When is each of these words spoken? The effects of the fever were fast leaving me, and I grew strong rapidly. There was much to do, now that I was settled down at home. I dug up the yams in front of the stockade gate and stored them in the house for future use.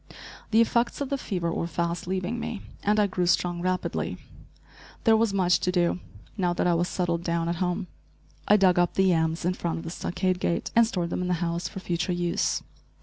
The 0.49 0.61
effects 0.61 0.99
of 0.99 1.09
the 1.09 1.17
fever 1.19 1.51
were 1.53 1.67
fast 1.67 2.07
leaving 2.07 2.39
me, 2.39 2.63
and 2.81 2.99
I 2.99 3.05
grew 3.05 3.27
strong 3.27 3.61
rapidly. 3.61 4.17
There 5.03 5.15
was 5.15 5.31
much 5.31 5.59
to 5.59 5.71
do, 5.71 5.99
now 6.35 6.53
that 6.53 6.65
I 6.65 6.73
was 6.73 6.87
settled 6.87 7.23
down 7.23 7.47
at 7.47 7.57
home. 7.57 7.85
I 8.47 8.57
dug 8.57 8.79
up 8.79 8.95
the 8.95 9.03
yams 9.05 9.45
in 9.45 9.53
front 9.53 9.77
of 9.77 9.83
the 9.83 9.91
stockade 9.91 10.39
gate 10.39 10.71
and 10.75 10.87
stored 10.87 11.11
them 11.11 11.21
in 11.21 11.27
the 11.27 11.35
house 11.35 11.67
for 11.67 11.79
future 11.81 12.13
use. 12.13 12.63